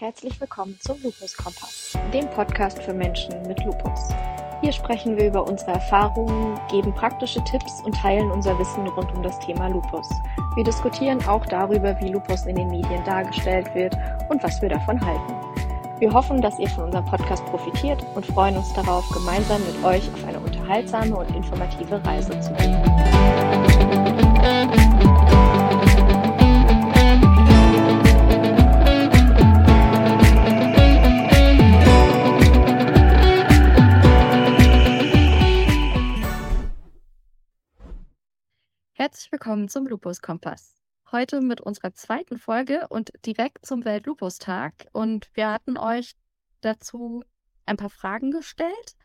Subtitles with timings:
[0.00, 4.08] Herzlich willkommen zum Lupus Kompass, dem Podcast für Menschen mit Lupus.
[4.62, 9.22] Hier sprechen wir über unsere Erfahrungen, geben praktische Tipps und teilen unser Wissen rund um
[9.22, 10.08] das Thema Lupus.
[10.54, 13.94] Wir diskutieren auch darüber, wie Lupus in den Medien dargestellt wird
[14.30, 15.34] und was wir davon halten.
[15.98, 20.10] Wir hoffen, dass ihr von unserem Podcast profitiert und freuen uns darauf, gemeinsam mit euch
[20.14, 23.19] auf eine unterhaltsame und informative Reise zu gehen.
[39.20, 40.80] Herzlich willkommen zum Lupus Kompass.
[41.12, 44.72] Heute mit unserer zweiten Folge und direkt zum Weltlupustag.
[44.94, 46.14] Und wir hatten euch
[46.62, 47.22] dazu
[47.66, 48.96] ein paar Fragen gestellt.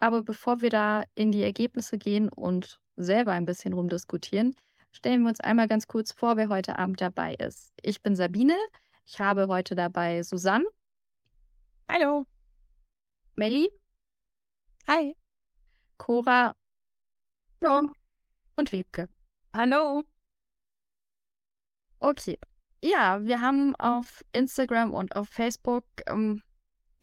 [0.00, 4.54] Aber bevor wir da in die Ergebnisse gehen und selber ein bisschen rumdiskutieren,
[4.92, 7.72] stellen wir uns einmal ganz kurz vor, wer heute Abend dabei ist.
[7.80, 8.58] Ich bin Sabine.
[9.06, 10.66] Ich habe heute dabei Susanne.
[11.88, 12.26] Hallo.
[13.34, 13.70] Melli.
[14.88, 15.16] Hi.
[15.96, 16.54] Cora.
[17.62, 17.90] Hallo.
[18.56, 19.08] Und Wiebke.
[19.56, 20.02] Hallo.
[22.00, 22.38] Okay.
[22.82, 26.42] Ja, wir haben auf Instagram und auf Facebook ähm,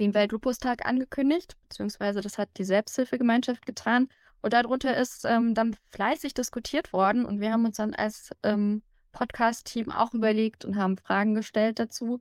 [0.02, 4.10] den Weltlupustag angekündigt, beziehungsweise das hat die Selbsthilfegemeinschaft getan.
[4.42, 8.84] Und darunter ist ähm, dann fleißig diskutiert worden und wir haben uns dann als ähm,
[9.14, 12.20] Podcast-Team auch überlegt und haben Fragen gestellt dazu,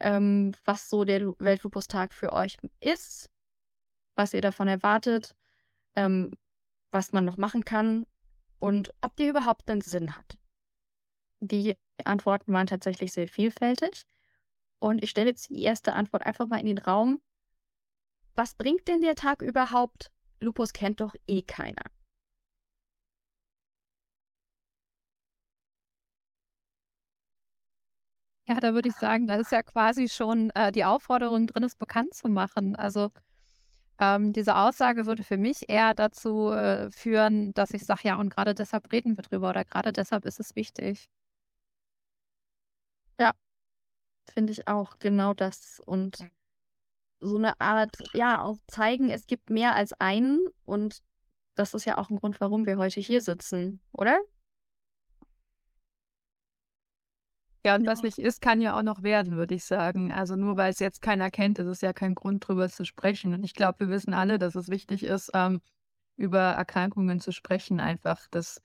[0.00, 3.28] ähm, was so der Weltlupustag für euch ist,
[4.14, 5.34] was ihr davon erwartet,
[5.94, 6.32] ähm,
[6.90, 8.06] was man noch machen kann
[8.62, 10.38] und ob die überhaupt einen Sinn hat.
[11.40, 14.04] Die Antworten waren tatsächlich sehr vielfältig.
[14.78, 17.20] Und ich stelle jetzt die erste Antwort einfach mal in den Raum.
[18.36, 20.12] Was bringt denn der Tag überhaupt?
[20.38, 21.82] Lupus kennt doch eh keiner.
[28.46, 31.74] Ja, da würde ich sagen, da ist ja quasi schon äh, die Aufforderung drin, es
[31.74, 32.76] bekannt zu machen.
[32.76, 33.10] Also
[33.98, 38.30] ähm, diese Aussage würde für mich eher dazu äh, führen, dass ich sage, ja, und
[38.30, 41.08] gerade deshalb reden wir drüber oder gerade deshalb ist es wichtig.
[43.18, 43.32] Ja,
[44.32, 45.80] finde ich auch genau das.
[45.84, 46.18] Und
[47.20, 50.40] so eine Art, ja, auch zeigen, es gibt mehr als einen.
[50.64, 51.02] Und
[51.54, 54.18] das ist ja auch ein Grund, warum wir heute hier sitzen, oder?
[57.64, 60.10] Ja, und was nicht ist, kann ja auch noch werden, würde ich sagen.
[60.12, 63.34] Also nur weil es jetzt keiner kennt, ist es ja kein Grund, drüber zu sprechen.
[63.34, 65.60] Und ich glaube, wir wissen alle, dass es wichtig ist, ähm,
[66.16, 68.60] über Erkrankungen zu sprechen, einfach, dass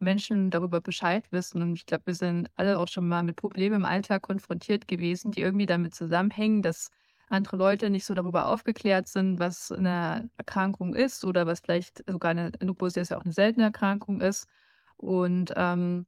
[0.00, 1.62] Menschen darüber Bescheid wissen.
[1.62, 5.30] Und ich glaube, wir sind alle auch schon mal mit Problemen im Alltag konfrontiert gewesen,
[5.32, 6.90] die irgendwie damit zusammenhängen, dass
[7.28, 12.32] andere Leute nicht so darüber aufgeklärt sind, was eine Erkrankung ist oder was vielleicht sogar
[12.32, 14.48] eine Lupus ja auch eine seltene Erkrankung ist.
[14.96, 16.06] Und ähm,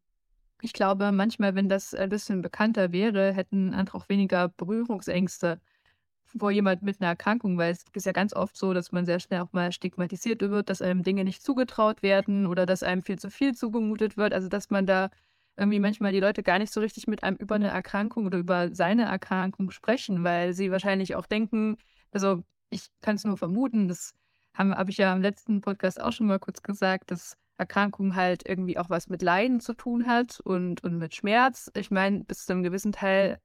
[0.63, 5.61] ich glaube, manchmal, wenn das ein bisschen bekannter wäre, hätten andere auch weniger Berührungsängste
[6.39, 9.19] vor jemand mit einer Erkrankung, weil es ist ja ganz oft so, dass man sehr
[9.19, 13.19] schnell auch mal stigmatisiert wird, dass einem Dinge nicht zugetraut werden oder dass einem viel
[13.19, 14.33] zu viel zugemutet wird.
[14.33, 15.11] Also dass man da
[15.57, 18.75] irgendwie manchmal die Leute gar nicht so richtig mit einem über eine Erkrankung oder über
[18.75, 21.77] seine Erkrankung sprechen, weil sie wahrscheinlich auch denken,
[22.13, 24.15] also ich kann es nur vermuten, das
[24.55, 28.49] habe hab ich ja im letzten Podcast auch schon mal kurz gesagt, dass Erkrankung halt
[28.49, 31.71] irgendwie auch was mit Leiden zu tun hat und, und mit Schmerz.
[31.77, 33.39] Ich meine, bis zu einem gewissen Teil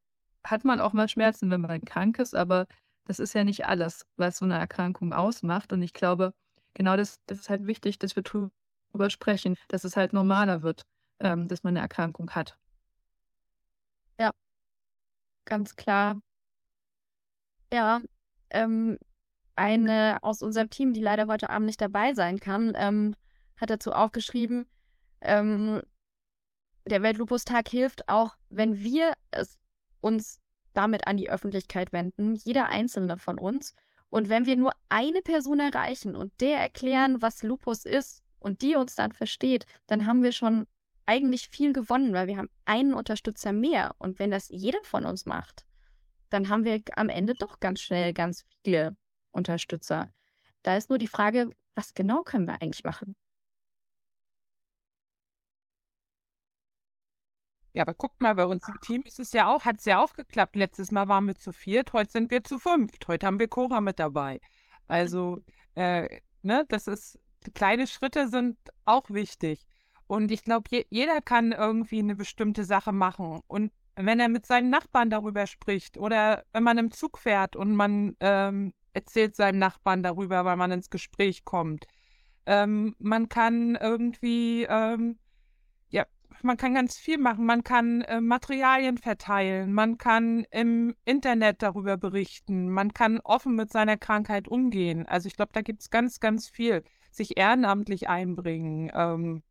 [0.44, 2.66] hat man auch mal Schmerzen, wenn man krank ist, aber
[3.06, 5.72] das ist ja nicht alles, was so eine Erkrankung ausmacht.
[5.72, 6.34] Und ich glaube,
[6.74, 10.82] genau das, das ist halt wichtig, dass wir darüber sprechen, dass es halt normaler wird,
[11.20, 12.58] ähm, dass man eine Erkrankung hat.
[14.20, 14.32] Ja,
[15.46, 16.20] ganz klar.
[17.72, 18.02] Ja,
[18.50, 18.98] ähm,
[19.56, 23.16] eine aus unserem Team, die leider heute Abend nicht dabei sein kann, ähm,
[23.58, 24.68] hat dazu aufgeschrieben,
[25.22, 25.82] ähm,
[26.86, 29.58] der Weltlupustag hilft auch, wenn wir es
[30.00, 30.40] uns
[30.74, 33.74] damit an die Öffentlichkeit wenden, jeder einzelne von uns.
[34.10, 38.76] Und wenn wir nur eine Person erreichen und der erklären, was Lupus ist und die
[38.76, 40.68] uns dann versteht, dann haben wir schon
[41.06, 43.96] eigentlich viel gewonnen, weil wir haben einen Unterstützer mehr.
[43.98, 45.66] Und wenn das jeder von uns macht,
[46.30, 48.96] dann haben wir am Ende doch ganz schnell ganz viele
[49.32, 50.12] Unterstützer.
[50.64, 53.16] Da ist nur die Frage, was genau können wir eigentlich machen?
[57.78, 60.02] Ja, aber guckt mal, bei uns im Team ist es ja auch, hat es ja
[60.02, 60.56] auch geklappt.
[60.56, 63.08] Letztes Mal waren wir zu viert, heute sind wir zu fünft.
[63.08, 64.42] Heute haben wir Cora mit dabei.
[64.88, 65.44] Also,
[65.76, 67.20] äh, ne, das ist,
[67.54, 69.68] kleine Schritte sind auch wichtig.
[70.08, 73.42] Und ich glaube, je, jeder kann irgendwie eine bestimmte Sache machen.
[73.46, 77.76] Und wenn er mit seinen Nachbarn darüber spricht oder wenn man im Zug fährt und
[77.76, 81.86] man ähm, erzählt seinem Nachbarn darüber, weil man ins Gespräch kommt.
[82.48, 85.20] Ähm, man kann irgendwie, ähm,
[86.44, 87.46] man kann ganz viel machen.
[87.46, 93.72] Man kann äh, Materialien verteilen, man kann im Internet darüber berichten, man kann offen mit
[93.72, 95.06] seiner Krankheit umgehen.
[95.06, 96.84] Also ich glaube, da gibt es ganz, ganz viel.
[97.12, 98.92] Sich ehrenamtlich einbringen.
[98.94, 99.44] Ähm,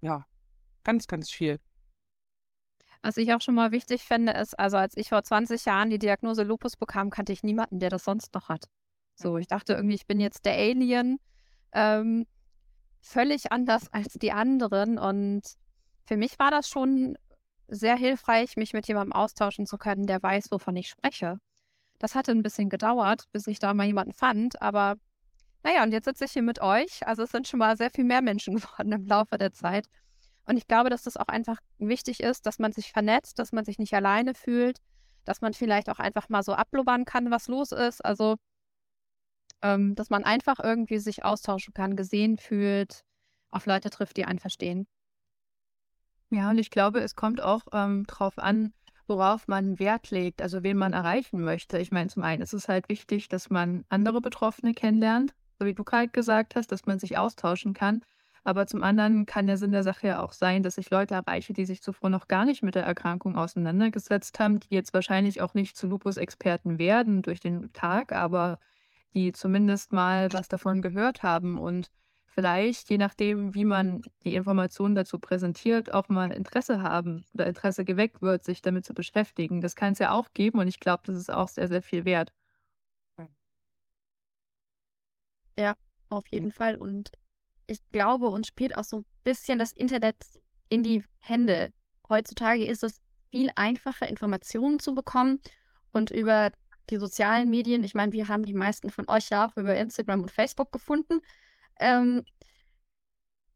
[0.00, 0.26] ja,
[0.84, 1.58] ganz, ganz viel.
[3.02, 5.98] Was ich auch schon mal wichtig finde, ist, also als ich vor 20 Jahren die
[5.98, 8.66] Diagnose Lupus bekam, kannte ich niemanden, der das sonst noch hat.
[9.14, 11.18] So, ich dachte irgendwie, ich bin jetzt der Alien.
[11.72, 12.26] Ähm,
[13.04, 14.98] völlig anders als die anderen.
[14.98, 15.42] Und
[16.06, 17.16] für mich war das schon
[17.68, 21.38] sehr hilfreich, mich mit jemandem austauschen zu können, der weiß, wovon ich spreche.
[21.98, 24.96] Das hatte ein bisschen gedauert, bis ich da mal jemanden fand, aber
[25.64, 27.06] naja, und jetzt sitze ich hier mit euch.
[27.06, 29.86] Also es sind schon mal sehr viel mehr Menschen geworden im Laufe der Zeit.
[30.46, 33.64] Und ich glaube, dass das auch einfach wichtig ist, dass man sich vernetzt, dass man
[33.64, 34.78] sich nicht alleine fühlt,
[35.24, 38.04] dass man vielleicht auch einfach mal so ablubbern kann, was los ist.
[38.04, 38.36] Also
[39.64, 43.02] ähm, dass man einfach irgendwie sich austauschen kann, gesehen fühlt,
[43.50, 44.86] auf Leute trifft, die einen verstehen.
[46.30, 48.74] Ja, und ich glaube, es kommt auch ähm, darauf an,
[49.06, 51.78] worauf man Wert legt, also wen man erreichen möchte.
[51.78, 55.74] Ich meine, zum einen ist es halt wichtig, dass man andere Betroffene kennenlernt, so wie
[55.74, 58.02] du gerade gesagt hast, dass man sich austauschen kann.
[58.42, 61.54] Aber zum anderen kann der Sinn der Sache ja auch sein, dass ich Leute erreiche,
[61.54, 65.54] die sich zuvor noch gar nicht mit der Erkrankung auseinandergesetzt haben, die jetzt wahrscheinlich auch
[65.54, 68.58] nicht zu Lupus-Experten werden durch den Tag, aber
[69.14, 71.90] die zumindest mal was davon gehört haben und
[72.26, 77.84] vielleicht, je nachdem, wie man die Informationen dazu präsentiert, auch mal Interesse haben oder Interesse
[77.84, 79.60] geweckt wird, sich damit zu beschäftigen.
[79.60, 82.04] Das kann es ja auch geben und ich glaube, das ist auch sehr, sehr viel
[82.04, 82.32] wert.
[85.56, 85.74] Ja,
[86.08, 86.76] auf jeden Fall.
[86.76, 87.12] Und
[87.66, 90.16] ich glaube, uns spielt auch so ein bisschen das Internet
[90.68, 91.72] in die Hände.
[92.08, 93.00] Heutzutage ist es
[93.30, 95.40] viel einfacher, Informationen zu bekommen
[95.92, 96.50] und über
[96.90, 100.22] die sozialen Medien, ich meine, wir haben die meisten von euch ja auch über Instagram
[100.22, 101.20] und Facebook gefunden,
[101.80, 102.24] ähm,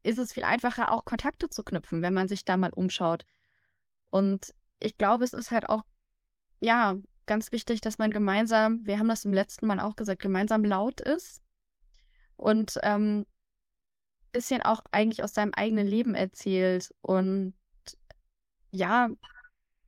[0.03, 3.25] ist es viel einfacher, auch Kontakte zu knüpfen, wenn man sich da mal umschaut.
[4.11, 5.83] Und ich glaube, es ist halt auch,
[6.61, 6.97] ja,
[7.27, 11.01] ganz wichtig, dass man gemeinsam, wir haben das im letzten Mal auch gesagt, gemeinsam laut
[11.01, 11.43] ist
[12.37, 13.27] und ähm,
[14.33, 16.95] bisschen auch eigentlich aus seinem eigenen Leben erzählt.
[17.03, 17.55] Und
[18.71, 19.11] ja,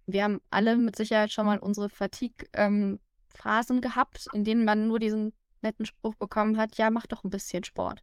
[0.06, 3.00] wir haben alle mit Sicherheit schon mal unsere Fatigue ähm,
[3.34, 5.32] Phasen gehabt, in denen man nur diesen
[5.62, 8.02] netten Spruch bekommen hat, ja, mach doch ein bisschen Sport.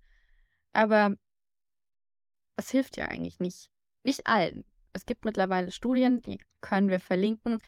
[0.74, 1.15] Aber
[2.56, 3.69] das hilft ja eigentlich nicht.
[4.03, 4.65] Nicht allen.
[4.94, 7.59] Es gibt mittlerweile Studien, die können wir verlinken.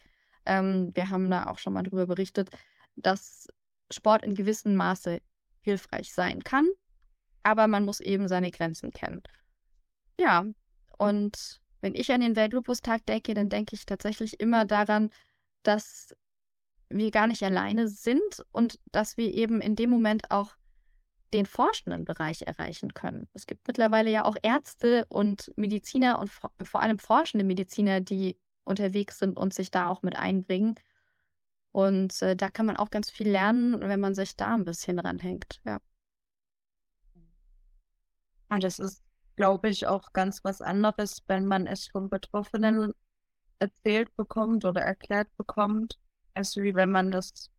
[0.46, 2.50] Ähm, wir haben da auch schon mal darüber berichtet,
[2.96, 3.48] dass
[3.92, 5.22] Sport in gewissem Maße
[5.62, 6.68] hilfreich sein kann,
[7.44, 9.22] aber man muss eben seine Grenzen kennen.
[10.20, 10.46] Ja,
[10.98, 15.12] und wenn ich an den Weltlupustag denke, dann denke ich tatsächlich immer daran,
[15.64, 16.16] dass
[16.90, 20.56] wir gar nicht alleine sind und dass wir eben in dem Moment auch
[21.34, 23.28] den forschenden Bereich erreichen können.
[23.34, 29.20] Es gibt mittlerweile ja auch Ärzte und Mediziner und vor allem forschende Mediziner, die unterwegs
[29.20, 30.76] sind und sich da auch mit einbringen.
[31.72, 34.98] Und äh, da kann man auch ganz viel lernen, wenn man sich da ein bisschen
[34.98, 35.62] ranhängt.
[35.66, 35.80] Ja.
[38.50, 39.04] Und das ist,
[39.36, 42.94] glaube ich, auch ganz was anderes, wenn man es von Betroffenen
[43.60, 46.00] erzählt bekommt oder erklärt bekommt,
[46.40, 47.52] als wie wenn man das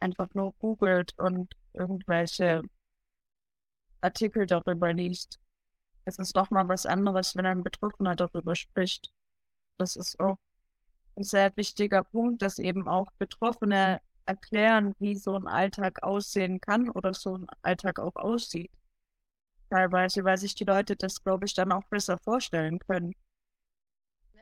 [0.00, 2.62] einfach nur googelt und irgendwelche
[4.00, 5.38] Artikel darüber liest.
[6.06, 9.12] Es ist doch mal was anderes, wenn ein Betroffener darüber spricht.
[9.76, 10.38] Das ist auch
[11.16, 16.88] ein sehr wichtiger Punkt, dass eben auch Betroffene erklären, wie so ein Alltag aussehen kann
[16.88, 18.72] oder so ein Alltag auch aussieht.
[19.68, 23.14] Teilweise, weil sich die Leute das, glaube ich, dann auch besser vorstellen können.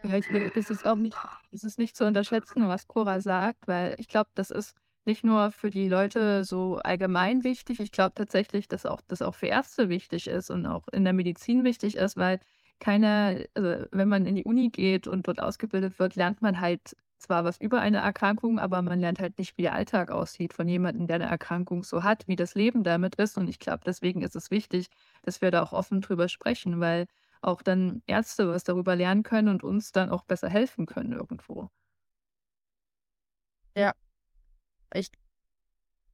[0.06, 1.16] Ja, ich glaube, es ist auch nicht,
[1.50, 5.50] es ist nicht zu unterschätzen, was Cora sagt, weil ich glaube, das ist nicht nur
[5.50, 7.80] für die Leute so allgemein wichtig.
[7.80, 11.12] Ich glaube tatsächlich, dass auch das auch für Ärzte wichtig ist und auch in der
[11.14, 12.40] Medizin wichtig ist, weil
[12.80, 16.96] keiner, also wenn man in die Uni geht und dort ausgebildet wird, lernt man halt
[17.18, 20.68] zwar was über eine Erkrankung, aber man lernt halt nicht, wie der Alltag aussieht von
[20.68, 23.38] jemandem, der eine Erkrankung so hat, wie das Leben damit ist.
[23.38, 24.88] Und ich glaube, deswegen ist es wichtig,
[25.22, 27.06] dass wir da auch offen drüber sprechen, weil
[27.44, 31.70] auch dann Ärzte was darüber lernen können und uns dann auch besser helfen können irgendwo.
[33.76, 33.92] Ja.
[34.92, 35.10] Ich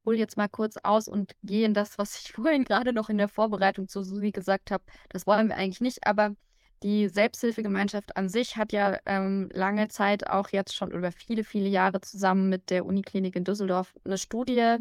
[0.06, 3.18] hole jetzt mal kurz aus und gehe in das, was ich vorhin gerade noch in
[3.18, 4.84] der Vorbereitung zu Susi gesagt habe.
[5.10, 6.34] Das wollen wir eigentlich nicht, aber
[6.82, 11.68] die Selbsthilfegemeinschaft an sich hat ja ähm, lange Zeit auch jetzt schon über viele, viele
[11.68, 14.76] Jahre zusammen mit der Uniklinik in Düsseldorf eine Studie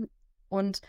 [0.48, 0.80] und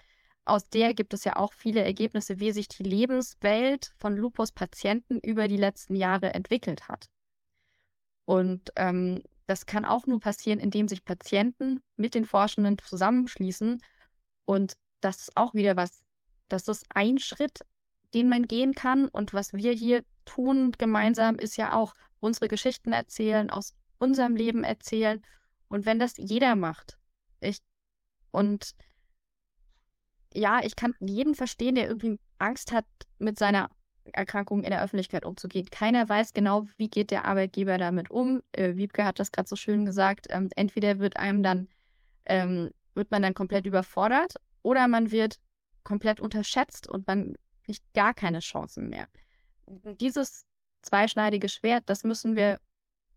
[0.44, 5.48] aus der gibt es ja auch viele Ergebnisse, wie sich die Lebenswelt von Lupus-Patienten über
[5.48, 7.08] die letzten Jahre entwickelt hat.
[8.24, 13.82] Und ähm, das kann auch nur passieren, indem sich Patienten mit den Forschenden zusammenschließen.
[14.44, 16.04] Und das ist auch wieder was,
[16.48, 17.60] das ist ein Schritt,
[18.14, 22.92] den man gehen kann und was wir hier tun gemeinsam, ist ja auch unsere Geschichten
[22.92, 25.22] erzählen, aus unserem Leben erzählen.
[25.68, 26.98] Und wenn das jeder macht,
[27.40, 27.58] ich
[28.30, 28.74] und
[30.34, 32.84] ja, ich kann jeden verstehen, der irgendwie Angst hat,
[33.18, 33.70] mit seiner
[34.12, 35.68] Erkrankung in der Öffentlichkeit umzugehen.
[35.70, 38.42] Keiner weiß genau, wie geht der Arbeitgeber damit um.
[38.52, 40.26] Äh, Wiebke hat das gerade so schön gesagt.
[40.30, 41.68] Ähm, entweder wird einem dann,
[42.26, 45.38] ähm, wird man dann komplett überfordert oder man wird
[45.84, 49.06] komplett unterschätzt und man kriegt gar keine Chancen mehr.
[50.00, 50.44] Dieses
[50.82, 52.58] zweischneidige Schwert, das müssen wir,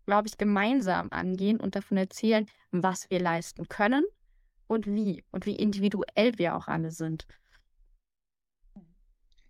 [0.06, 4.04] glaube ich, gemeinsam angehen und davon erzählen, was wir leisten können
[4.74, 7.26] und wie und wie individuell wir auch alle sind.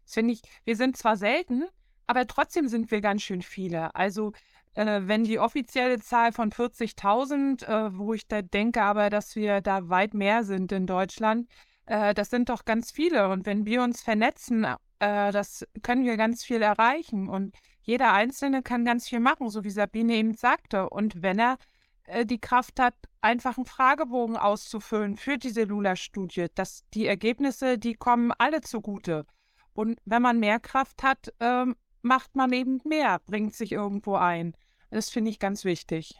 [0.04, 1.64] Das finde ich, wir sind zwar selten,
[2.06, 3.94] aber trotzdem sind wir ganz schön viele.
[3.94, 4.32] Also
[4.74, 9.60] äh, wenn die offizielle Zahl von 40.000, äh, wo ich da denke aber, dass wir
[9.60, 11.48] da weit mehr sind in Deutschland,
[11.86, 13.28] äh, das sind doch ganz viele.
[13.28, 14.64] Und wenn wir uns vernetzen,
[14.98, 17.28] äh, das können wir ganz viel erreichen.
[17.28, 20.90] Und jeder Einzelne kann ganz viel machen, so wie Sabine eben sagte.
[20.90, 21.58] Und wenn er
[22.04, 26.46] äh, die Kraft hat, einfach einen Fragebogen auszufüllen für diese Lula-Studie,
[26.92, 29.26] die Ergebnisse, die kommen alle zugute.
[29.72, 34.56] Und wenn man mehr Kraft hat, ähm, macht man eben mehr, bringt sich irgendwo ein.
[34.90, 36.14] Das finde ich ganz wichtig.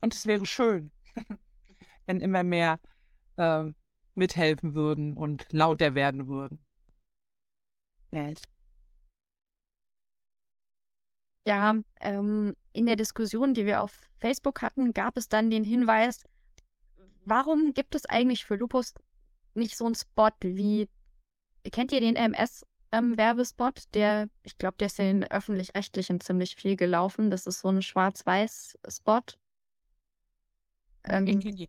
[0.00, 0.90] Und es wäre schön,
[2.06, 2.80] wenn immer mehr
[3.36, 3.64] äh,
[4.14, 6.64] mithelfen würden und lauter werden würden.
[11.46, 16.24] Ja, ähm, in der Diskussion, die wir auf Facebook hatten, gab es dann den Hinweis,
[17.24, 18.94] warum gibt es eigentlich für Lupus
[19.54, 20.88] nicht so einen Spot wie,
[21.70, 23.78] kennt ihr den MS-Werbespot?
[23.78, 27.30] Ähm, der, ich glaube, der ist in den öffentlich-rechtlichen ziemlich viel gelaufen.
[27.30, 29.22] Das ist so ein Schwarz-Weiß-Spot.
[31.04, 31.68] Ähm,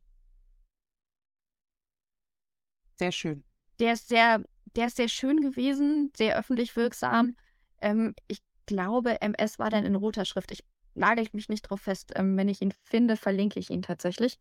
[2.95, 3.43] sehr schön.
[3.79, 4.41] Der ist sehr,
[4.75, 7.35] der ist sehr schön gewesen, sehr öffentlich wirksam.
[7.81, 10.51] Ähm, ich glaube, MS war dann in roter Schrift.
[10.51, 12.13] Ich nagel mich nicht drauf fest.
[12.15, 14.37] Ähm, wenn ich ihn finde, verlinke ich ihn tatsächlich.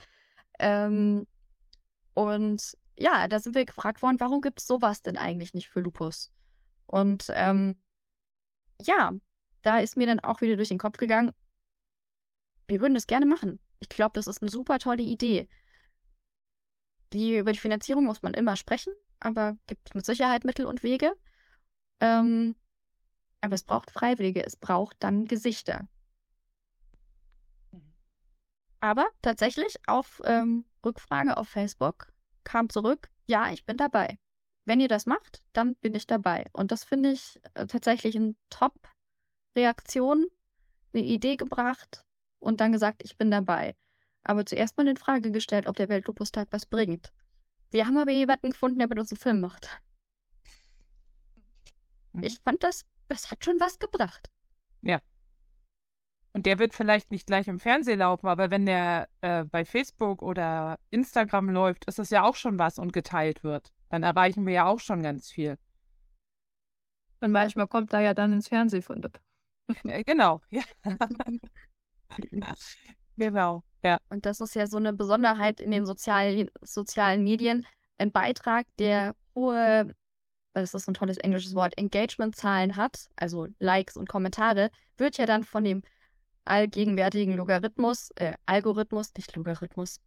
[0.58, 1.26] Ähm,
[2.14, 5.80] und ja, da sind wir gefragt worden, warum gibt es sowas denn eigentlich nicht für
[5.80, 6.32] Lupus?
[6.86, 7.76] Und ähm,
[8.80, 9.12] ja,
[9.62, 11.32] da ist mir dann auch wieder durch den Kopf gegangen,
[12.66, 13.60] wir würden das gerne machen.
[13.80, 15.48] Ich glaube, das ist eine super tolle Idee.
[17.12, 21.12] Die, über die Finanzierung muss man immer sprechen, aber gibt mit Sicherheit Mittel und Wege.
[22.00, 22.56] Ähm,
[23.44, 25.86] aber es braucht Freiwillige, es braucht dann Gesichter.
[28.80, 32.10] Aber tatsächlich auf ähm, Rückfrage auf Facebook
[32.44, 34.18] kam zurück, ja, ich bin dabei.
[34.64, 36.46] Wenn ihr das macht, dann bin ich dabei.
[36.52, 40.26] Und das finde ich äh, tatsächlich eine Top-Reaktion,
[40.94, 42.02] eine Idee gebracht
[42.38, 43.76] und dann gesagt, ich bin dabei.
[44.22, 47.12] Aber zuerst mal in Frage gestellt, ob der Weltlupustag was bringt.
[47.70, 49.68] Wir haben aber jemanden gefunden, der mit uns einen Film macht.
[52.14, 52.22] Mhm.
[52.22, 54.30] Ich fand das, das hat schon was gebracht.
[54.82, 55.00] Ja,
[56.34, 60.20] und der wird vielleicht nicht gleich im Fernsehen laufen, aber wenn der äh, bei Facebook
[60.20, 63.72] oder Instagram läuft, ist das ja auch schon was und geteilt wird.
[63.88, 65.56] Dann erreichen wir ja auch schon ganz viel.
[67.20, 69.00] Und manchmal kommt da ja dann ins Fernsehen von
[69.84, 70.62] ja, Genau, ja.
[73.16, 73.98] genau, ja.
[74.08, 77.64] Und das ist ja so eine Besonderheit in den sozialen, sozialen Medien.
[77.96, 79.94] Ein Beitrag, der hohe,
[80.54, 85.44] das ist ein tolles englisches Wort, Engagement-Zahlen hat, also Likes und Kommentare, wird ja dann
[85.44, 85.82] von dem
[86.44, 90.00] allgegenwärtigen Logarithmus, äh, Algorithmus, nicht Logarithmus,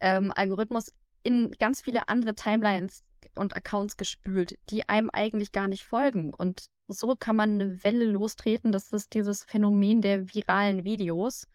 [0.00, 3.02] ähm, Algorithmus in ganz viele andere Timelines
[3.34, 6.34] und Accounts gespült, die einem eigentlich gar nicht folgen.
[6.34, 8.72] Und so kann man eine Welle lostreten.
[8.72, 11.46] Das ist dieses Phänomen der viralen Videos.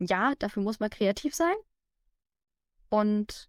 [0.00, 1.54] Ja, dafür muss man kreativ sein.
[2.88, 3.48] Und,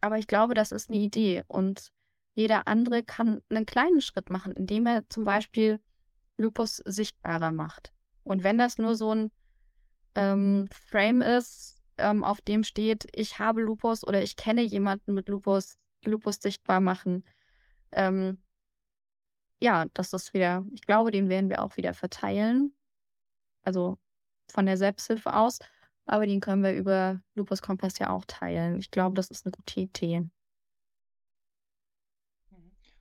[0.00, 1.44] aber ich glaube, das ist eine Idee.
[1.48, 1.92] Und
[2.34, 5.80] jeder andere kann einen kleinen Schritt machen, indem er zum Beispiel
[6.36, 7.92] Lupus sichtbarer macht.
[8.24, 9.30] Und wenn das nur so ein
[10.14, 15.28] ähm, Frame ist, ähm, auf dem steht, ich habe Lupus oder ich kenne jemanden mit
[15.28, 17.24] Lupus, Lupus sichtbar machen,
[17.92, 18.42] ähm,
[19.60, 22.74] ja, das ist wieder, ich glaube, den werden wir auch wieder verteilen.
[23.62, 23.98] Also
[24.50, 25.58] von der Selbsthilfe aus.
[26.04, 28.78] Aber den können wir über Lupus Kompass ja auch teilen.
[28.78, 30.28] Ich glaube, das ist eine gute Idee.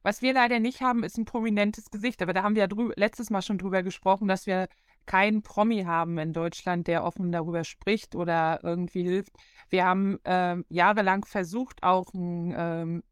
[0.04, 2.22] Was wir leider nicht haben, ist ein prominentes Gesicht.
[2.22, 4.68] Aber da haben wir ja letztes Mal schon drüber gesprochen, dass wir
[5.06, 9.34] keinen Promi haben in Deutschland, der offen darüber spricht oder irgendwie hilft.
[9.70, 13.04] Wir haben ähm, jahrelang versucht, auch ein, ähm,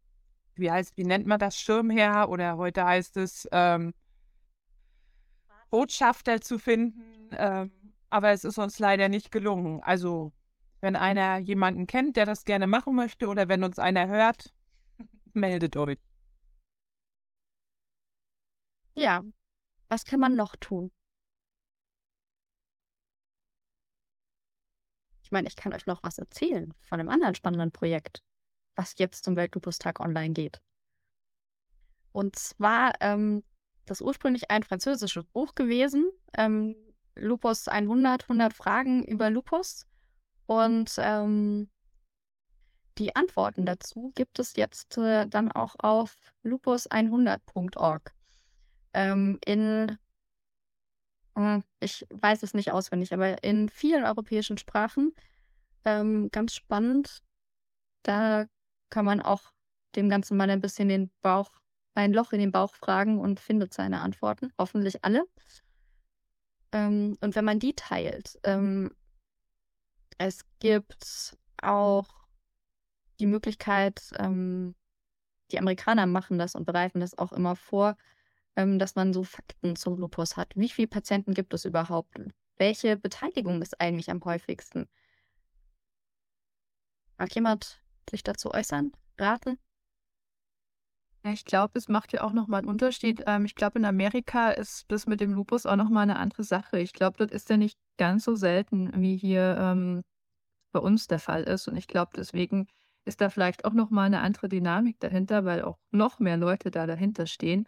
[0.56, 3.94] wie heißt, wie nennt man das, Schirmherr oder heute heißt es ähm,
[5.70, 7.72] Botschafter zu finden, ähm,
[8.10, 9.82] aber es ist uns leider nicht gelungen.
[9.84, 10.32] Also
[10.82, 14.54] wenn einer jemanden kennt, der das gerne machen möchte oder wenn uns einer hört,
[15.34, 15.98] meldet euch.
[19.00, 19.24] Ja,
[19.88, 20.92] was kann man noch tun?
[25.24, 28.24] Ich meine, ich kann euch noch was erzählen von einem anderen spannenden Projekt,
[28.76, 30.62] was jetzt zum Weltlupustag online geht.
[32.12, 33.44] Und zwar, ähm,
[33.86, 36.76] das ursprünglich ein französisches Buch gewesen, ähm,
[37.16, 39.86] Lupus 100, 100 Fragen über Lupus.
[40.46, 41.70] Und ähm,
[42.98, 48.14] die Antworten dazu gibt es jetzt äh, dann auch auf lupus100.org.
[48.94, 49.98] Ähm, in,
[51.36, 55.14] äh, ich weiß es nicht auswendig, aber in vielen europäischen Sprachen.
[55.86, 57.24] Ähm, ganz spannend.
[58.04, 58.48] Da
[58.90, 59.52] kann man auch
[59.96, 61.52] dem Ganzen mal ein bisschen den Bauch,
[61.96, 64.52] ein Loch in den Bauch fragen und findet seine Antworten.
[64.58, 65.26] Hoffentlich alle.
[66.72, 68.92] Ähm, und wenn man die teilt, ähm,
[70.18, 72.08] es gibt auch
[73.20, 74.76] die Möglichkeit, ähm,
[75.52, 77.98] die Amerikaner machen das und bereiten das auch immer vor,
[78.80, 80.52] dass man so Fakten zum Lupus hat.
[80.56, 82.20] Wie viele Patienten gibt es überhaupt?
[82.58, 84.88] Welche Beteiligung ist eigentlich am häufigsten?
[87.18, 88.92] Mag jemand sich dazu äußern?
[89.18, 89.58] Raten?
[91.24, 93.24] Ich glaube, es macht ja auch nochmal einen Unterschied.
[93.28, 96.80] Ähm, ich glaube, in Amerika ist das mit dem Lupus auch nochmal eine andere Sache.
[96.80, 100.02] Ich glaube, dort ist er nicht ganz so selten, wie hier ähm,
[100.72, 101.68] bei uns der Fall ist.
[101.68, 102.68] Und ich glaube, deswegen
[103.06, 106.88] ist da vielleicht auch nochmal eine andere Dynamik dahinter, weil auch noch mehr Leute da
[106.88, 107.68] dahinter stehen.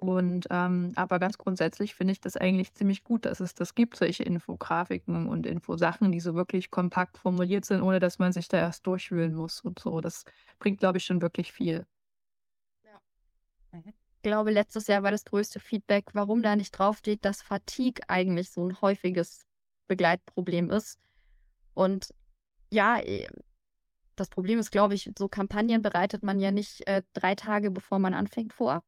[0.00, 3.96] Und ähm, aber ganz grundsätzlich finde ich das eigentlich ziemlich gut, dass es das gibt,
[3.96, 8.58] solche Infografiken und Infosachen, die so wirklich kompakt formuliert sind, ohne dass man sich da
[8.58, 10.00] erst durchwühlen muss und so.
[10.00, 10.24] Das
[10.60, 11.84] bringt, glaube ich, schon wirklich viel.
[13.72, 18.50] Ich glaube, letztes Jahr war das größte Feedback, warum da nicht draufsteht, dass Fatigue eigentlich
[18.50, 19.46] so ein häufiges
[19.88, 21.00] Begleitproblem ist.
[21.74, 22.14] Und
[22.70, 23.26] ja, äh,
[24.14, 27.98] das Problem ist, glaube ich, so Kampagnen bereitet man ja nicht äh, drei Tage, bevor
[27.98, 28.84] man anfängt, vor,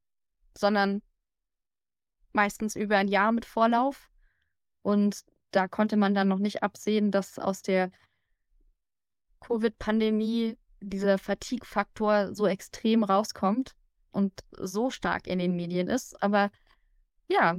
[0.57, 1.03] sondern
[2.33, 4.11] meistens über ein Jahr mit Vorlauf.
[4.83, 7.91] Und da konnte man dann noch nicht absehen, dass aus der
[9.41, 13.75] Covid-Pandemie dieser Fatigue-Faktor so extrem rauskommt
[14.13, 16.23] und so stark in den Medien ist.
[16.23, 16.51] Aber
[17.29, 17.57] ja,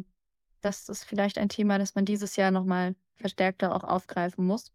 [0.62, 4.72] das ist vielleicht ein Thema, das man dieses Jahr nochmal verstärkter auch aufgreifen muss.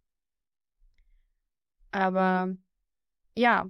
[1.91, 2.55] Aber
[3.37, 3.69] ja,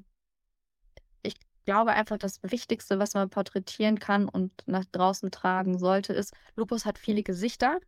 [1.66, 6.86] glaube einfach, das Wichtigste, was man porträtieren kann und nach draußen tragen sollte, ist, Lupus
[6.86, 7.78] hat viele Gesichter.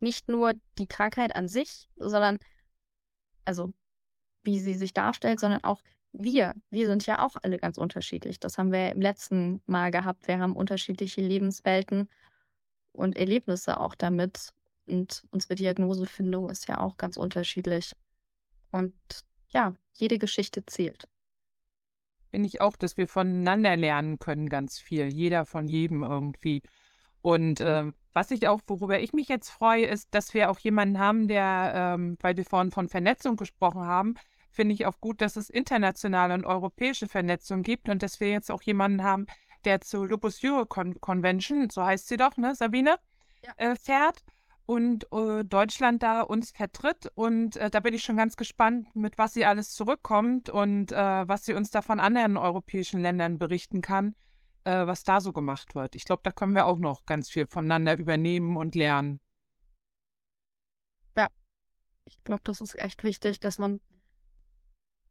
[0.00, 2.38] Nicht nur die Krankheit an sich, sondern,
[3.46, 3.72] also
[4.42, 5.80] wie sie sich darstellt, sondern auch
[6.12, 8.40] wir, wir sind ja auch alle ganz unterschiedlich.
[8.40, 10.28] Das haben wir im letzten Mal gehabt.
[10.28, 12.08] Wir haben unterschiedliche Lebenswelten
[12.92, 14.52] und Erlebnisse auch damit.
[14.86, 17.92] Und unsere Diagnosefindung ist ja auch ganz unterschiedlich.
[18.70, 18.94] Und
[19.48, 21.08] ja, jede Geschichte zählt.
[22.36, 25.06] Finde ich auch, dass wir voneinander lernen können, ganz viel.
[25.06, 26.60] Jeder von jedem irgendwie.
[27.22, 30.98] Und äh, was ich auch, worüber ich mich jetzt freue, ist, dass wir auch jemanden
[30.98, 34.16] haben, der, ähm, weil wir vorhin von Vernetzung gesprochen haben,
[34.50, 38.50] finde ich auch gut, dass es internationale und europäische Vernetzung gibt und dass wir jetzt
[38.50, 39.24] auch jemanden haben,
[39.64, 42.96] der zur Lupus Euro Convention, so heißt sie doch, ne, Sabine,
[43.46, 43.52] ja.
[43.56, 44.22] äh, fährt
[44.66, 47.10] und äh, Deutschland da uns vertritt.
[47.14, 51.28] Und äh, da bin ich schon ganz gespannt, mit was sie alles zurückkommt und äh,
[51.28, 54.14] was sie uns da von anderen europäischen Ländern berichten kann,
[54.64, 55.94] äh, was da so gemacht wird.
[55.94, 59.20] Ich glaube, da können wir auch noch ganz viel voneinander übernehmen und lernen.
[61.16, 61.28] Ja,
[62.04, 63.80] ich glaube, das ist echt wichtig, dass man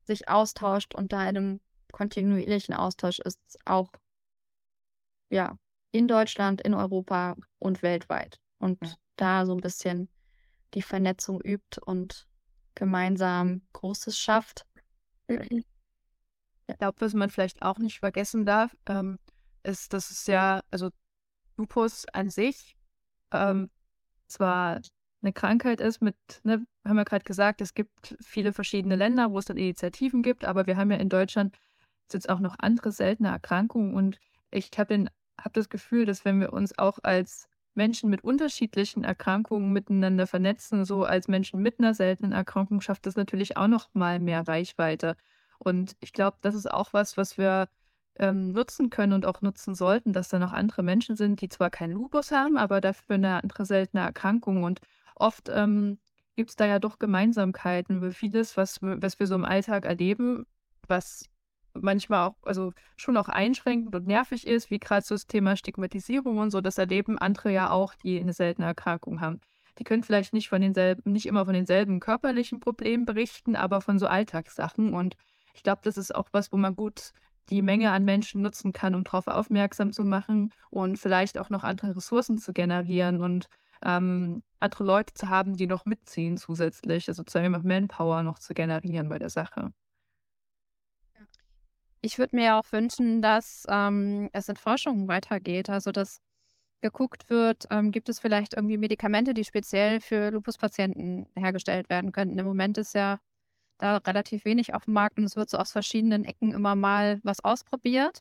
[0.03, 3.89] sich austauscht und da in einem kontinuierlichen Austausch ist, auch
[5.29, 5.57] ja,
[5.91, 8.39] in Deutschland, in Europa und weltweit.
[8.65, 8.93] Und ja.
[9.15, 10.09] da so ein bisschen
[10.73, 12.27] die Vernetzung übt und
[12.73, 14.65] gemeinsam Großes schafft.
[15.27, 19.19] Ich glaube, was man vielleicht auch nicht vergessen darf, ähm,
[19.61, 20.89] ist, dass es ja, also
[21.57, 22.75] Lupus an sich
[23.31, 23.69] ähm,
[24.27, 24.81] zwar
[25.21, 29.37] eine Krankheit ist mit, ne, haben wir gerade gesagt, es gibt viele verschiedene Länder, wo
[29.37, 31.55] es dann Initiativen gibt, aber wir haben ja in Deutschland
[32.11, 35.05] jetzt auch noch andere seltene Erkrankungen und ich habe
[35.39, 40.85] hab das Gefühl, dass wenn wir uns auch als Menschen mit unterschiedlichen Erkrankungen miteinander vernetzen,
[40.85, 45.15] so als Menschen mit einer seltenen Erkrankung, schafft das natürlich auch noch mal mehr Reichweite.
[45.59, 47.69] Und ich glaube, das ist auch was, was wir
[48.17, 51.69] ähm, nutzen können und auch nutzen sollten, dass da noch andere Menschen sind, die zwar
[51.69, 54.63] keinen Lupus haben, aber dafür eine andere seltene Erkrankung.
[54.63, 54.79] Und
[55.15, 55.97] oft ähm,
[56.35, 60.45] gibt es da ja doch Gemeinsamkeiten, weil vieles, was, was wir so im Alltag erleben,
[60.87, 61.25] was
[61.81, 66.37] manchmal auch, also schon auch einschränkend und nervig ist, wie gerade so das Thema Stigmatisierung
[66.37, 69.39] und so, das erleben andere ja auch, die eine seltene Erkrankung haben.
[69.77, 73.99] Die können vielleicht nicht von denselben, nicht immer von denselben körperlichen Problemen berichten, aber von
[73.99, 74.93] so Alltagssachen.
[74.93, 75.15] Und
[75.53, 77.11] ich glaube, das ist auch was, wo man gut
[77.49, 81.63] die Menge an Menschen nutzen kann, um darauf aufmerksam zu machen und vielleicht auch noch
[81.63, 83.47] andere Ressourcen zu generieren und
[83.83, 89.09] ähm, andere Leute zu haben, die noch mitziehen zusätzlich, also sozusagen Manpower noch zu generieren
[89.09, 89.71] bei der Sache.
[92.05, 96.21] Ich würde mir auch wünschen, dass ähm, es in Forschung weitergeht, also dass
[96.81, 102.37] geguckt wird, ähm, gibt es vielleicht irgendwie Medikamente, die speziell für Lupus-Patienten hergestellt werden könnten.
[102.37, 103.17] Im Moment ist ja
[103.79, 107.19] da relativ wenig auf dem Markt und es wird so aus verschiedenen Ecken immer mal
[107.23, 108.19] was ausprobiert,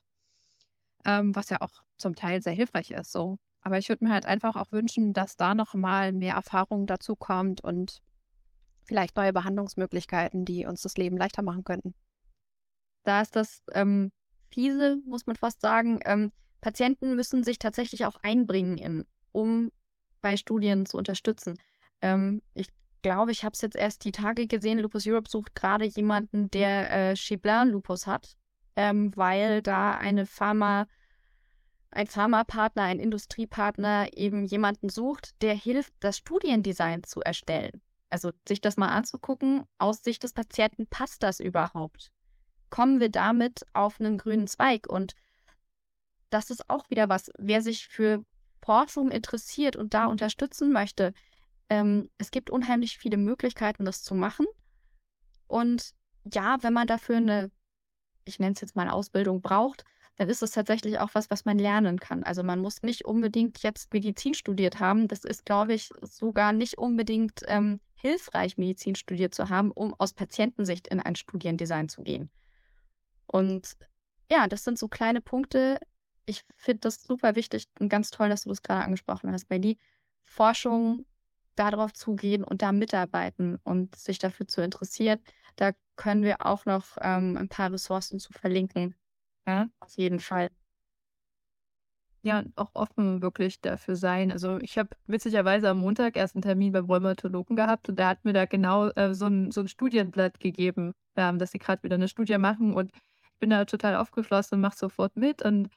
[1.05, 3.13] ähm, was ja auch zum Teil sehr hilfreich ist.
[3.13, 3.37] So.
[3.61, 7.17] Aber ich würde mir halt einfach auch wünschen, dass da noch mal mehr Erfahrung dazu
[7.17, 8.01] kommt und
[8.87, 11.95] vielleicht neue Behandlungsmöglichkeiten, die uns das Leben leichter machen könnten.
[13.05, 14.11] Da ist das ähm,
[14.51, 16.01] fiese, muss man fast sagen.
[16.05, 19.71] Ähm, Patienten müssen sich tatsächlich auch einbringen, in, um
[20.23, 21.59] bei Studien zu unterstützen.
[22.01, 22.69] Ähm, ich
[23.03, 24.79] glaube, ich habe es jetzt erst die Tage gesehen.
[24.79, 28.37] Lupus Europe sucht gerade jemanden, der äh, Chiblin-Lupus hat,
[28.77, 30.87] ähm, weil da eine Pharma,
[31.91, 37.83] ein Pharmapartner, ein Industriepartner eben jemanden sucht, der hilft, das Studiendesign zu erstellen.
[38.09, 42.14] Also sich das mal anzugucken, aus Sicht des Patienten, passt das überhaupt?
[42.75, 44.89] Kommen wir damit auf einen grünen Zweig?
[44.89, 45.15] Und
[46.31, 48.25] das ist auch wieder was, wer sich für
[48.65, 51.15] Forschung interessiert und da unterstützen möchte,
[51.71, 54.47] ähm, es gibt unheimlich viele Möglichkeiten, das zu machen.
[55.47, 55.93] Und
[56.25, 57.53] ja, wenn man dafür eine,
[58.25, 59.85] ich nenne es jetzt mal Ausbildung braucht,
[60.17, 62.25] dann ist es tatsächlich auch was, was man lernen kann.
[62.25, 65.07] Also man muss nicht unbedingt jetzt Medizin studiert haben.
[65.07, 70.13] Das ist, glaube ich, sogar nicht unbedingt ähm, hilfreich, Medizin studiert zu haben, um aus
[70.13, 72.31] Patientensicht in ein Studiendesign zu gehen.
[73.27, 73.77] Und
[74.31, 75.79] ja, das sind so kleine Punkte.
[76.27, 79.61] Ich finde das super wichtig und ganz toll, dass du das gerade angesprochen hast, weil
[79.61, 79.79] die
[80.25, 81.05] Forschung
[81.55, 85.21] darauf zugehen und da mitarbeiten und sich dafür zu interessieren.
[85.57, 88.97] Da können wir auch noch ähm, ein paar Ressourcen zu verlinken.
[89.47, 90.51] Ja, auf jeden Fall.
[92.23, 94.33] Ja, und auch offen wirklich dafür sein.
[94.33, 98.25] Also ich habe witzigerweise am Montag erst einen Termin beim Rheumatologen gehabt und der hat
[98.25, 101.97] mir da genau äh, so, ein, so ein Studienblatt gegeben, ähm, dass sie gerade wieder
[101.97, 102.93] eine Studie machen und
[103.45, 105.69] bin da total aufgeschlossen und mache sofort mit und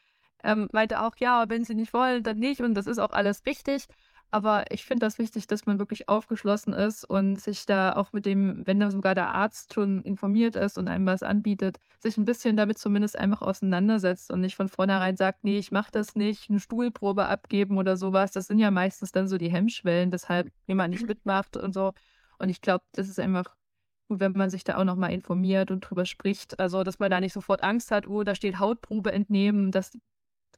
[0.41, 3.45] ähm, meinte auch, ja, wenn sie nicht wollen, dann nicht und das ist auch alles
[3.45, 3.87] richtig.
[4.31, 8.25] Aber ich finde das wichtig, dass man wirklich aufgeschlossen ist und sich da auch mit
[8.25, 12.23] dem, wenn da sogar der Arzt schon informiert ist und einem was anbietet, sich ein
[12.23, 16.49] bisschen damit zumindest einfach auseinandersetzt und nicht von vornherein sagt, nee, ich mache das nicht,
[16.49, 18.31] eine Stuhlprobe abgeben oder sowas.
[18.31, 21.91] Das sind ja meistens dann so die Hemmschwellen, weshalb jemand nicht mitmacht und so.
[22.39, 23.56] Und ich glaube, das ist einfach
[24.07, 26.59] gut, wenn man sich da auch nochmal informiert und drüber spricht.
[26.59, 30.01] Also, dass man da nicht sofort Angst hat, oh, da steht Hautprobe entnehmen, dass zum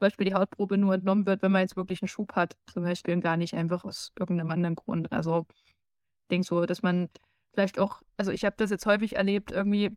[0.00, 3.20] Beispiel die Hautprobe nur entnommen wird, wenn man jetzt wirklich einen Schub hat, zum Beispiel
[3.20, 5.12] gar nicht einfach aus irgendeinem anderen Grund.
[5.12, 7.08] Also ich denke so, dass man
[7.52, 9.94] vielleicht auch, also ich habe das jetzt häufig erlebt, irgendwie,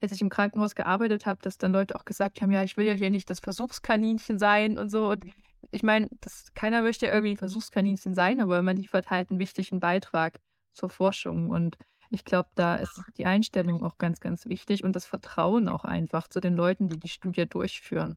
[0.00, 2.86] als ich im Krankenhaus gearbeitet habe, dass dann Leute auch gesagt haben, ja, ich will
[2.86, 5.10] ja hier nicht das Versuchskaninchen sein und so.
[5.10, 5.24] Und
[5.70, 6.08] ich meine,
[6.54, 10.40] keiner möchte ja irgendwie Versuchskaninchen sein, aber man liefert halt einen wichtigen Beitrag
[10.72, 11.50] zur Forschung.
[11.50, 11.76] Und
[12.10, 16.28] ich glaube, da ist die Einstellung auch ganz, ganz wichtig und das Vertrauen auch einfach
[16.28, 18.16] zu den Leuten, die die Studie durchführen.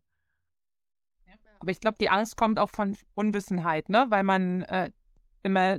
[1.60, 4.08] Aber ich glaube, die Angst kommt auch von Unwissenheit, ne?
[4.10, 4.92] Weil man äh,
[5.44, 5.78] immer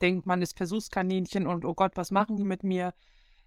[0.00, 2.94] denkt, man ist Versuchskaninchen und oh Gott, was machen die mit mir?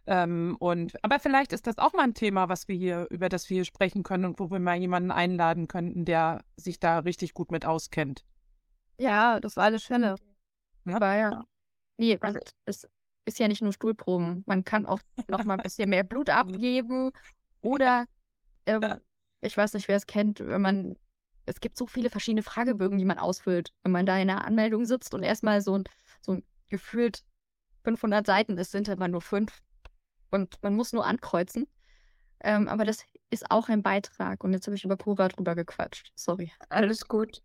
[0.06, 3.50] Ähm, und aber vielleicht ist das auch mal ein Thema, was wir hier, über das
[3.50, 7.34] wir hier sprechen können und wo wir mal jemanden einladen könnten, der sich da richtig
[7.34, 8.26] gut mit auskennt.
[8.98, 10.16] Ja, das war alles Fälle.
[10.86, 10.96] Ja.
[10.96, 11.46] Aber ja.
[11.98, 12.88] Nee, also es
[13.30, 14.44] ist ja nicht nur Stuhlproben.
[14.46, 17.12] Man kann auch noch mal ein bisschen mehr Blut abgeben.
[17.62, 18.06] Oder
[18.66, 19.00] ähm,
[19.42, 20.96] ich weiß nicht, wer es kennt, wenn man
[21.50, 24.86] es gibt so viele verschiedene Fragebögen, die man ausfüllt, wenn man da in der Anmeldung
[24.86, 25.84] sitzt und erstmal so ein,
[26.22, 27.24] so ein gefühlt
[27.84, 29.64] 500 Seiten ist, sind immer nur fünf
[30.30, 31.68] und man muss nur ankreuzen.
[32.42, 36.12] Ähm, aber das ist auch ein Beitrag und jetzt habe ich über Pura drüber gequatscht.
[36.16, 36.52] Sorry.
[36.70, 37.42] Alles gut.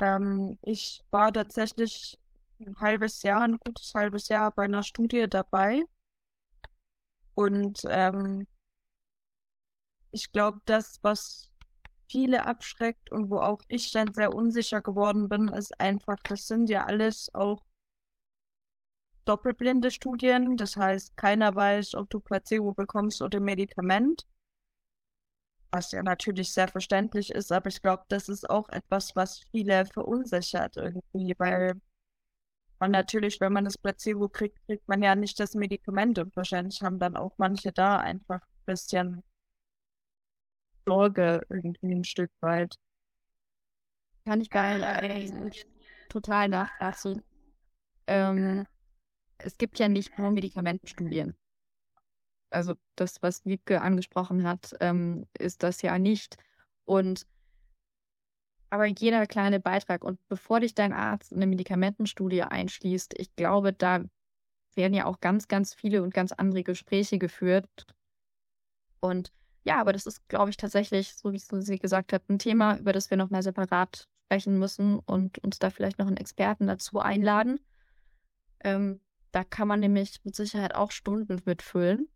[0.00, 2.18] Ähm, ich war tatsächlich
[2.66, 5.84] ein halbes Jahr, ein gutes halbes Jahr bei einer Studie dabei.
[7.34, 8.46] Und ähm,
[10.10, 11.50] ich glaube, das, was
[12.08, 16.68] viele abschreckt und wo auch ich dann sehr unsicher geworden bin, ist einfach, das sind
[16.68, 17.64] ja alles auch
[19.24, 20.56] doppelblinde Studien.
[20.56, 24.26] Das heißt, keiner weiß, ob du Placebo bekommst oder Medikament.
[25.70, 29.86] Was ja natürlich sehr verständlich ist, aber ich glaube, das ist auch etwas, was viele
[29.86, 31.80] verunsichert irgendwie, weil
[32.82, 36.82] man natürlich, wenn man das Placebo kriegt, kriegt man ja nicht das Medikament und wahrscheinlich
[36.82, 39.22] haben dann auch manche da einfach ein bisschen
[40.84, 42.74] Sorge irgendwie ein Stück weit.
[44.24, 45.50] Kann ich geil äh,
[46.08, 47.22] total nachlassen.
[48.08, 48.66] Ähm,
[49.38, 51.36] es gibt ja nicht nur Medikamentenstudien.
[52.50, 56.36] also das, was Wiebke angesprochen hat, ähm, ist das ja nicht.
[56.84, 57.28] Und
[58.72, 63.74] aber jeder kleine Beitrag und bevor dich dein Arzt in eine Medikamentenstudie einschließt, ich glaube,
[63.74, 64.02] da
[64.74, 67.68] werden ja auch ganz, ganz viele und ganz andere Gespräche geführt.
[69.00, 69.30] Und
[69.64, 72.94] ja, aber das ist, glaube ich, tatsächlich, so wie sie gesagt hat, ein Thema, über
[72.94, 76.98] das wir noch mal separat sprechen müssen und uns da vielleicht noch einen Experten dazu
[76.98, 77.60] einladen.
[78.60, 82.08] Ähm, da kann man nämlich mit Sicherheit auch Stunden mitfüllen.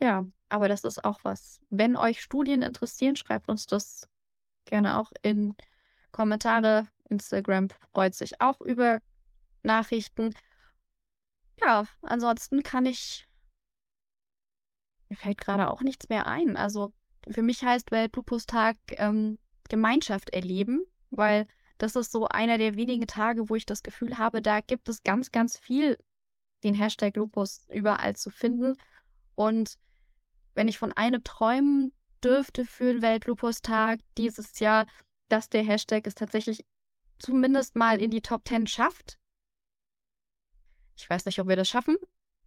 [0.00, 1.60] Ja, aber das ist auch was.
[1.70, 4.06] Wenn euch Studien interessieren, schreibt uns das
[4.66, 5.56] gerne auch in
[6.12, 6.88] Kommentare.
[7.08, 9.00] Instagram freut sich auch über
[9.62, 10.34] Nachrichten.
[11.60, 13.26] Ja, ansonsten kann ich.
[15.08, 16.56] Mir fällt gerade auch nichts mehr ein.
[16.56, 16.92] Also
[17.30, 19.38] für mich heißt Weltlupustag ähm,
[19.70, 21.46] Gemeinschaft erleben, weil
[21.78, 25.02] das ist so einer der wenigen Tage, wo ich das Gefühl habe, da gibt es
[25.02, 25.98] ganz, ganz viel,
[26.62, 28.76] den Hashtag Lupus überall zu finden.
[29.34, 29.78] Und
[30.54, 34.86] wenn ich von einem träumen dürfte für den Weltlupustag dieses Jahr,
[35.28, 36.64] dass der Hashtag es tatsächlich
[37.18, 39.18] zumindest mal in die Top 10 schafft.
[40.96, 41.96] Ich weiß nicht, ob wir das schaffen,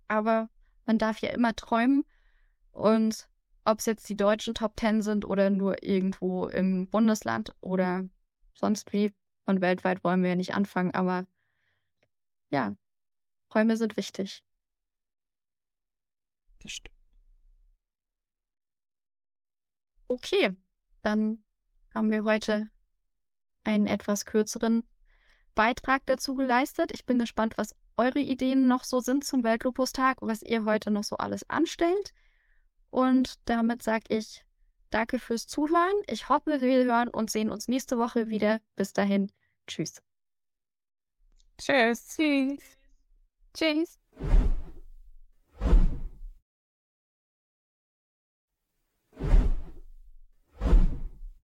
[0.08, 0.50] aber
[0.86, 2.06] man darf ja immer träumen.
[2.72, 3.28] Und
[3.64, 8.08] ob es jetzt die deutschen Top 10 sind oder nur irgendwo im Bundesland oder
[8.54, 9.14] sonst wie,
[9.46, 11.26] von weltweit wollen wir ja nicht anfangen, aber
[12.50, 12.76] ja,
[13.50, 14.44] Träume sind wichtig.
[16.60, 16.95] Das stimmt.
[20.16, 20.56] Okay,
[21.02, 21.44] dann
[21.94, 22.70] haben wir heute
[23.66, 24.88] einen etwas kürzeren
[25.56, 26.92] Beitrag dazu geleistet.
[26.94, 31.04] Ich bin gespannt, was eure Ideen noch so sind zum Weltlupustag, was ihr heute noch
[31.04, 32.14] so alles anstellt.
[32.92, 34.46] Und damit sage ich
[34.90, 36.02] danke fürs Zuhören.
[36.08, 38.62] Ich hoffe, wir hören und sehen uns nächste Woche wieder.
[38.78, 39.30] Bis dahin,
[39.68, 40.02] tschüss.
[41.58, 42.08] Tschüss.
[42.08, 42.62] Tschüss.
[43.54, 44.00] Tschüss.